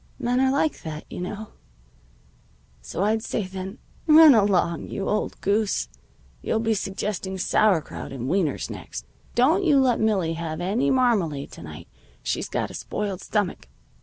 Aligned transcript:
"Men 0.17 0.39
are 0.39 0.49
like 0.51 0.81
that, 0.81 1.05
you 1.11 1.21
know. 1.21 1.49
So 2.81 3.03
I'd 3.03 3.21
say 3.23 3.45
then: 3.45 3.77
'Run 4.07 4.33
along, 4.33 4.87
you 4.87 5.07
old 5.07 5.39
goose! 5.41 5.89
You'll 6.41 6.59
be 6.59 6.73
suggesting 6.73 7.37
sauerkraut 7.37 8.11
and 8.11 8.27
wieners 8.27 8.71
next. 8.71 9.05
Don't 9.35 9.63
you 9.63 9.79
let 9.79 9.99
Millie 9.99 10.33
have 10.33 10.59
any 10.59 10.89
marmalade 10.89 11.51
to 11.51 11.61
night. 11.61 11.87
She's 12.23 12.49
got 12.49 12.71
a 12.71 12.73
spoiled 12.73 13.21
stomach.' 13.21 13.67